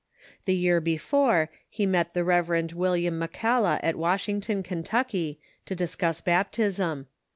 [0.45, 2.73] The year before, he met the Rev.
[2.73, 7.05] William McCalla at Washington, Kentuck}^ to discuss baptism.